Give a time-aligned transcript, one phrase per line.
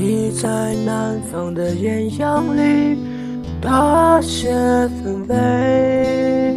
[0.00, 2.96] 你在南方的艳阳里
[3.60, 4.48] 大雪
[5.02, 6.56] 纷飞，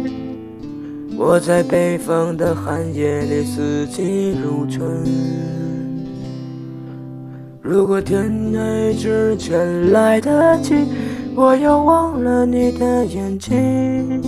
[1.18, 5.04] 我在北方的寒夜里四季如春。
[7.60, 10.76] 如果天黑之前来得及，
[11.34, 14.22] 我要忘了你的眼睛，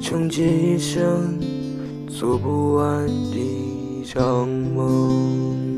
[0.00, 1.38] 穷极一生
[2.08, 5.77] 做不完一场梦。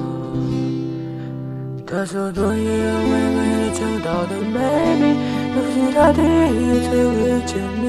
[1.93, 4.57] 他说：“昨夜微微讲到的美
[4.95, 5.03] 丽，
[5.53, 7.51] 都是他第一次遇见
[7.83, 7.85] 你。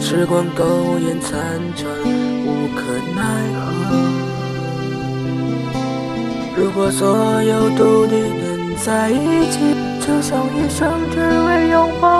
[0.00, 1.30] 时光苟延残
[1.76, 1.88] 喘，
[2.44, 2.80] 无可
[3.14, 3.22] 奈
[3.54, 3.56] 何。
[6.56, 9.60] 如果所有都得连在一起，
[10.00, 12.19] 就像一生只为拥抱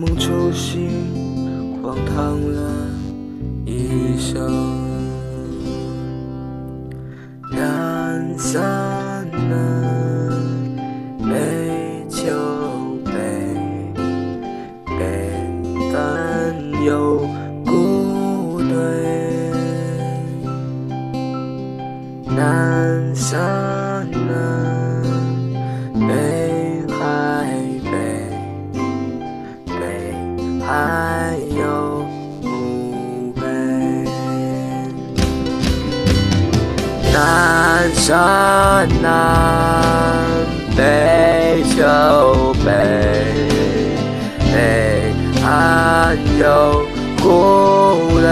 [0.00, 0.88] 梦初醒，
[1.82, 2.88] 荒唐了
[3.66, 4.50] 一生。
[7.52, 8.79] 南山
[37.94, 40.22] 山南，
[40.76, 42.68] 北秋北，
[44.52, 44.54] 北
[45.44, 46.84] 岸有
[47.22, 48.28] 故垒，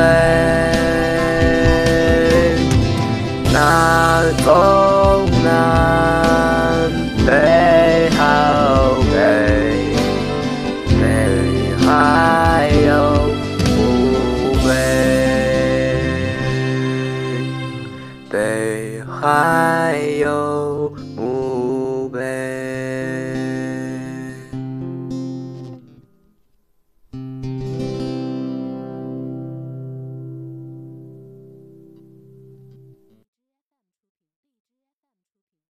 [19.21, 20.08] 海。